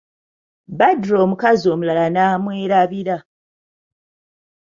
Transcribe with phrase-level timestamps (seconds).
[0.77, 3.17] Badru omukazi omulala n'amwerabira.